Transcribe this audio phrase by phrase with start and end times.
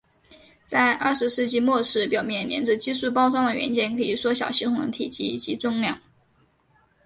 [0.65, 5.99] 在二十世纪末时表面黏着技术包装的元件可以缩小系统的体积及重量。